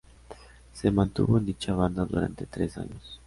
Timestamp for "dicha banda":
1.45-2.05